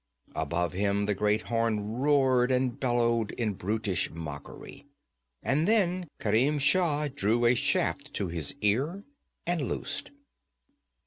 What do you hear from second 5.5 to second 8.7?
then Kerim Shah drew a shaft to his